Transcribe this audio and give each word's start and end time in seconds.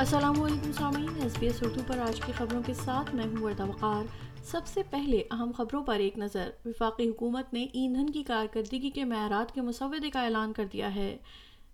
السلام 0.00 0.42
علیکم 0.42 0.72
سامعین 0.72 1.22
ایس 1.22 1.38
بی 1.38 1.46
ایس 1.46 1.62
اردو 1.62 1.80
پر 1.86 1.98
آج 1.98 2.20
کی 2.20 2.32
خبروں 2.32 2.62
کے 2.66 2.74
ساتھ 2.74 3.14
میں 3.14 3.24
ہوں 3.24 3.42
وردہ 3.42 3.66
وقار۔ 3.66 4.04
سب 4.44 4.60
سے 4.66 4.82
پہلے 4.90 5.22
اہم 5.30 5.50
خبروں 5.56 5.84
پر 5.84 5.94
ایک 5.94 6.18
نظر۔ 6.18 6.50
وفاقی 6.64 7.08
حکومت 7.08 7.52
نے 7.52 7.66
ایندھن 7.72 8.10
کی 8.10 8.22
کارکردگی 8.22 8.90
کے 8.90 9.04
معیارات 9.04 9.54
کے 9.54 9.60
مسودے 9.60 10.10
کا 10.10 10.24
اعلان 10.24 10.52
کر 10.52 10.64
دیا 10.72 10.94
ہے۔ 10.94 11.16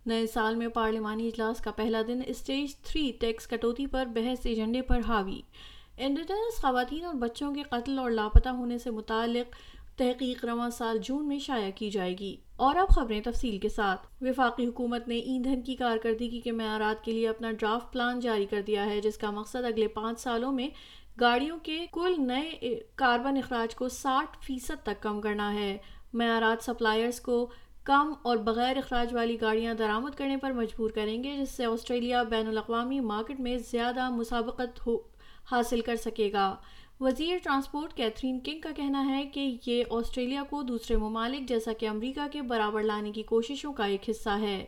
نئے 0.06 0.26
سال 0.26 0.54
میں 0.54 0.68
پارلیمانی 0.68 1.26
اجلاس 1.26 1.60
کا 1.60 1.70
پہلا 1.70 2.02
دن 2.06 2.20
اسٹیج 2.26 2.76
تھری 2.76 3.12
ٹیکس 3.20 3.46
کٹوتی 3.46 3.86
پر 3.86 4.06
بحث 4.06 4.46
ایجنڈے 4.46 4.82
پر 4.82 5.00
حاوی۔ 5.08 5.40
انڈیجنس 5.98 6.62
خواتین 6.62 7.04
اور 7.04 7.14
بچوں 7.14 7.54
کے 7.54 7.62
قتل 7.62 7.98
اور 7.98 8.10
لاپتہ 8.10 8.48
ہونے 8.48 8.78
سے 8.78 8.90
متعلق 8.90 9.56
تحقیق 9.98 10.44
رواں 10.44 10.70
سال 10.70 10.98
جون 10.98 11.28
میں 11.28 11.38
شائع 11.38 11.70
کی 11.74 11.90
جائے 11.90 12.18
گی۔ 12.18 12.36
اور 12.56 12.76
اب 12.76 12.88
خبریں 12.88 13.20
تفصیل 13.20 13.58
کے 13.58 13.68
ساتھ۔ 13.68 14.06
وفاقی 14.20 14.66
حکومت 14.66 15.08
نے 15.08 15.18
ایندھن 15.18 15.62
کی 15.62 15.74
کارکردگی 15.76 16.40
کے 16.40 16.52
معیارات 16.52 17.04
کے 17.04 17.12
لیے 17.12 17.28
اپنا 17.28 17.52
ڈرافٹ 17.52 17.92
پلان 17.92 18.20
جاری 18.20 18.46
کر 18.46 18.62
دیا 18.62 18.86
ہے، 18.86 19.00
جس 19.00 19.18
کا 19.18 19.30
مقصد 19.30 19.64
اگلے 19.64 19.88
پانچ 19.88 20.20
سالوں 20.20 20.52
میں 20.52 20.68
گاڑیوں 21.20 21.58
کے 21.58 21.86
کل 21.92 22.14
نئے 22.18 22.80
کاربن 22.94 23.36
اخراج 23.36 23.74
کو 23.74 23.88
ساٹھ 23.88 24.36
فیصد 24.40 24.82
تک 24.82 25.02
کم 25.02 25.20
کرنا 25.20 25.54
ہے۔ 25.54 25.78
معیارات 26.12 26.64
سپلائرز 26.64 27.20
کو 27.20 27.50
کم 27.84 28.12
اور 28.22 28.36
بغیر 28.36 28.76
اخراج 28.76 29.14
والی 29.14 29.40
گاڑیاں 29.40 29.74
درآمد 29.74 30.10
کرنے 30.16 30.36
پر 30.36 30.52
مجبور 30.52 30.90
کریں 30.90 31.24
گے، 31.24 31.36
جس 31.36 31.50
سے 31.50 31.64
آسٹریلیا 31.64 32.22
بین 32.22 32.46
الاقوامی 32.46 33.00
مارکیٹ 33.00 33.40
میں 33.40 33.58
زیادہ 33.58 34.10
مسابقت 34.10 34.88
حاصل 35.52 35.80
کر 35.80 35.96
سکے 35.96 36.32
گا۔ 36.32 36.56
وزیر 37.00 37.38
ٹرانسپورٹ 37.42 37.92
کیتھرین 37.92 38.40
کنگ 38.40 38.60
کا 38.60 38.70
کہنا 38.76 39.06
ہے 39.06 39.24
کہ 39.24 39.56
یہ 39.66 39.84
آسٹریلیا 39.90 40.42
کو 40.50 40.62
دوسرے 40.62 40.96
ممالک 40.96 41.48
جیسا 41.48 41.72
کہ 41.72 41.88
امریکہ 41.88 42.26
کے 42.32 42.42
برابر 42.42 42.82
لانے 42.82 43.12
کی 43.12 43.22
کوششوں 43.22 43.72
کا 43.72 43.84
ایک 43.84 44.10
حصہ 44.10 44.38
ہے۔ 44.40 44.66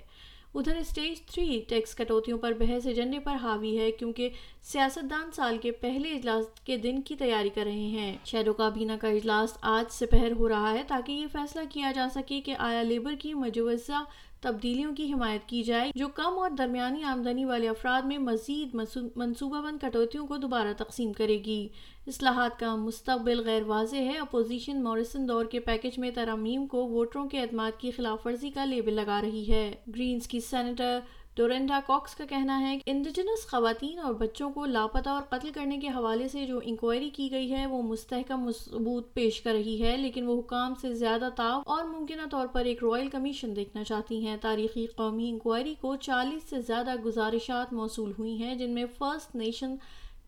ادھر 0.54 0.76
اسٹیج 0.76 1.22
تھری 1.22 1.62
ٹیکس 1.68 1.94
کٹوتیوں 1.94 2.38
پر 2.38 2.52
بحث 2.52 2.86
ایجنڈے 2.86 3.18
پر 3.18 3.36
حاوی 3.42 3.78
ہے 3.78 3.90
کیونکہ 3.90 4.28
سیاستدان 4.72 5.30
سال 5.32 5.58
کے 5.58 5.70
پہلے 5.70 6.10
اجلاس 6.10 6.60
کے 6.60 6.76
دن 6.76 7.02
کی 7.02 7.16
تیاری 7.16 7.48
کر 7.48 7.64
رہے 7.64 7.72
ہیں۔ 7.72 8.16
شہر 8.24 8.48
و 8.48 8.52
کابینہ 8.52 8.92
کا 9.00 9.08
اجلاس 9.08 9.58
آج 9.62 9.92
سے 9.92 10.06
پہر 10.06 10.32
ہو 10.32 10.48
رہا 10.48 10.72
ہے 10.72 10.82
تاکہ 10.88 11.12
یہ 11.12 11.26
فیصلہ 11.32 11.60
کیا 11.70 11.92
جا 11.92 12.08
سکے 12.14 12.40
کہ 12.40 12.54
آیا 12.58 12.82
لیبر 12.82 13.14
کی 13.18 13.34
مجوزہ 13.34 14.04
تبدیلیوں 14.40 14.94
کی 14.94 15.12
حمایت 15.12 15.48
کی 15.48 15.62
جائے 15.62 15.90
جو 15.94 16.08
کم 16.08 16.38
اور 16.38 16.50
درمیانی 16.50 17.02
آمدنی 17.02 17.44
والے 17.44 17.68
افراد 17.68 18.02
میں 18.02 18.18
مزید 18.18 18.76
منصوبہ 19.16 19.60
بند 19.60 19.78
کٹوتیوں 19.82 20.26
کو 20.26 20.36
دوبارہ 20.36 20.72
تقسیم 20.76 21.12
کرے 21.12 21.38
گی۔ 21.44 21.68
اصلاحات 22.06 22.58
کا 22.58 22.74
مستقبل 22.76 23.40
غیر 23.44 23.62
واضح 23.62 23.96
ہے۔ 23.96 24.18
اپوزیشن 24.18 24.84
موریسن 24.84 25.28
دور 25.28 25.44
کے 25.44 25.60
پیکج 25.60 25.98
میں 25.98 26.10
ترامیم 26.10 26.66
کو 26.66 26.88
ووٹروں 26.88 27.28
کے 27.28 27.40
اعتماد 27.40 27.80
کی 27.80 27.90
خلاف 27.90 28.26
ورزی 28.26 28.50
کا 28.50 28.64
لیبل 28.64 28.92
لگا 28.92 29.20
رہی 29.22 29.52
ہے۔ 29.52 29.74
گرینز 29.94 30.28
کی 30.28 30.40
سینیٹر 30.40 30.98
ڈورینڈا 31.38 31.78
کاکس 31.86 32.14
کا 32.14 32.24
کہنا 32.24 32.58
ہے 32.60 32.76
کہ 32.78 32.90
انڈیجنس 32.90 33.46
خواتین 33.50 33.98
اور 33.98 34.14
بچوں 34.14 34.50
کو 34.50 34.64
لاپتہ 34.66 35.08
اور 35.08 35.22
قتل 35.28 35.50
کرنے 35.54 35.76
کے 35.78 35.88
حوالے 35.88 36.28
سے 36.28 36.44
جو 36.46 36.60
انکوائری 36.62 37.10
کی 37.10 37.30
گئی 37.30 37.52
ہے 37.52 37.66
وہ 37.66 37.82
مستحکم 37.82 38.50
ثبوت 38.52 39.12
پیش 39.14 39.40
کر 39.40 39.52
رہی 39.52 39.82
ہے، 39.82 39.96
لیکن 39.96 40.26
وہ 40.26 40.38
حکام 40.40 40.74
سے 40.80 40.92
زیادہ 40.94 41.28
تاؤ 41.36 41.60
اور 41.66 41.84
ممکنہ 41.84 42.26
طور 42.30 42.46
پر 42.46 42.64
ایک 42.64 42.84
رائل 42.84 43.08
کمیشن 43.08 43.54
دیکھنا 43.56 43.84
چاہتی 43.84 44.24
ہیں۔ 44.26 44.36
تاریخی 44.40 44.86
قومی 44.96 45.28
انکوائری 45.30 45.74
کو 45.80 45.94
چالیس 45.96 46.48
سے 46.50 46.60
زیادہ 46.62 46.96
گزارشات 46.96 47.72
موصول 47.72 48.12
ہوئی 48.18 48.36
ہیں، 48.42 48.54
جن 48.54 48.70
میں 48.70 48.84
فرسٹ 48.98 49.34
نیشن 49.34 49.76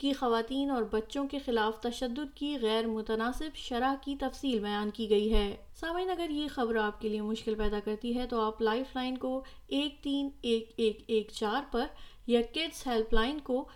کی 0.01 0.13
خواتین 0.13 0.71
اور 0.71 0.83
بچوں 0.83 1.29
کے 1.29 1.39
خلاف 1.39 1.81
تشدد 1.81 2.37
کی 2.37 2.57
غیر 2.63 2.87
متناسب 2.87 3.57
شرح 3.57 3.95
کی 4.01 4.17
تفصیل 4.17 4.59
بیان 4.59 4.91
کی 4.91 5.11
گئی 5.11 5.33
ہے۔ 5.35 5.57
سامعین، 5.75 6.11
اگر 6.11 6.31
یہ 6.31 6.49
خبر 6.49 6.77
آپ 6.77 7.01
کے 7.01 7.09
لیے 7.09 7.23
مشکل 7.23 7.55
پیدا 7.55 7.81
کرتی 7.85 8.17
ہے 8.17 8.27
تو 8.27 8.41
آپ 8.41 8.63
لائف 8.63 8.97
لائن 8.97 9.17
کو 9.17 9.45
ایک 9.69 10.03
تین 10.03 10.29
ایک 10.43 10.73
ایک 10.77 10.99
ایک 11.07 11.31
چار 11.31 11.63
پر 11.71 11.87
یا 12.27 12.41
کڈس 12.55 12.87
ہیلپ 12.87 13.15
لائن 13.15 13.39
کو 13.41 13.69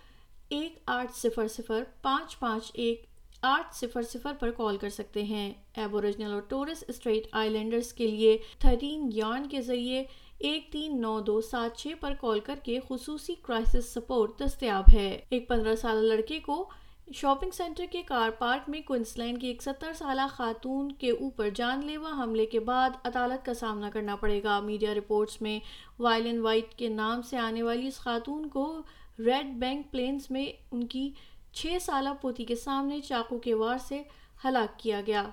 ایک 0.49 0.79
آٹھ 0.85 1.11
صفر 1.15 1.47
صفر 1.47 1.83
پانچ 2.01 2.39
پانچ 2.39 2.71
ایک 2.73 3.05
آٹھ 3.41 3.75
صفر 3.75 4.01
صفر 4.01 4.33
پر 4.39 4.51
کال 4.51 4.77
کر 4.77 4.89
سکتے 4.89 5.23
ہیں۔ 5.23 5.53
ایبوریجنل 5.75 6.33
اور 6.33 6.41
ٹورس 6.41 6.83
اسٹریٹ 6.87 7.27
آئی 7.31 7.49
لینڈرز 7.49 7.93
کے 7.93 8.07
لیے 8.07 8.37
تھرٹین 8.59 9.09
یارن 9.13 9.49
کے 9.49 9.61
ذریعے 9.61 10.03
ایک 10.39 10.71
تین 10.71 11.01
نو 11.01 11.19
دو 11.19 11.41
سات 11.41 11.77
چھ 11.77 11.87
پر 11.99 12.13
کال 12.21 12.39
کر 12.39 12.59
کے 12.63 12.79
خصوصی 12.89 13.35
کرائسس 13.41 13.93
سپورٹ 13.93 14.39
دستیاب 14.39 14.83
ہے۔ 14.93 15.21
ایک 15.29 15.47
پندرہ 15.49 15.75
سالہ 15.75 16.13
لڑکے 16.13 16.39
کو 16.39 16.69
شاپنگ 17.13 17.51
سینٹر 17.51 17.85
کے 17.91 18.01
کار 18.01 18.29
پارک 18.29 18.69
میں 18.69 18.81
کوئنسلینڈ 18.81 19.41
کی 19.41 19.47
ایک 19.47 19.63
ستر 19.63 19.93
سالہ 19.93 20.21
خاتون 20.31 20.91
کے 20.91 21.11
اوپر 21.11 21.49
جان 21.49 21.85
لیوا 21.85 22.11
حملے 22.23 22.45
کے 22.45 22.59
بعد 22.59 22.89
عدالت 23.03 23.45
کا 23.45 23.53
سامنا 23.53 23.89
کرنا 23.89 24.15
پڑے 24.15 24.43
گا۔ 24.43 24.59
میڈیا 24.59 24.93
رپورٹس 24.93 25.41
میں 25.41 25.59
وائلن 25.99 26.39
وائٹ 26.39 26.73
کے 26.73 26.89
نام 26.89 27.21
سے 27.21 27.37
آنے 27.37 27.63
والی 27.63 27.87
اس 27.87 27.97
خاتون 27.97 28.49
کو 28.49 28.81
ریڈ 29.19 29.45
بینک 29.59 29.91
پلینز 29.91 30.21
میں 30.29 30.45
ان 30.71 30.87
کی 30.87 31.11
چھ 31.55 31.77
سالہ 31.81 32.09
پوتی 32.21 32.45
کے 32.45 32.55
سامنے 32.55 33.01
چاقو 33.01 33.37
کے 33.37 33.53
وار 33.53 33.77
سے 33.87 34.03
ہلاک 34.45 34.79
کیا 34.79 35.01
گیا۔ 35.07 35.23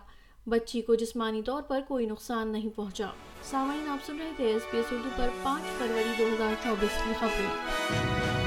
بچی 0.47 0.83
کو 0.83 0.95
جسمانی 0.95 1.43
طور 1.43 1.63
پر 1.63 1.81
کوئی 1.89 2.07
نقصان 2.07 2.49
نہیں 2.49 2.77
پہنچا۔ 2.77 3.07
سامعین، 3.43 3.89
آپ 3.89 4.07
سن 4.07 4.17
رہے 4.19 4.31
تھے 4.37 4.47
ایس 4.47 4.63
پی 4.71 4.77
ایس 4.77 4.93
اردو 4.93 5.09
پر 5.17 5.29
پانچ 5.43 5.65
فروری 5.79 6.13
دو 6.19 6.25
ہزار 6.35 6.55
چوبیس 6.65 7.03
کی 7.05 7.13
خبریں۔ 7.21 8.42